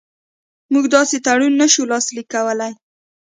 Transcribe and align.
موږ 0.73 0.85
داسې 0.95 1.17
تړون 1.25 1.53
نه 1.61 1.67
شو 1.73 1.83
لاسلیک 1.91 2.27
کولای. 2.33 2.73